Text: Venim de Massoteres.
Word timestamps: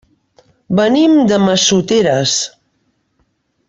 Venim 0.79 1.13
de 1.33 1.39
Massoteres. 1.45 2.35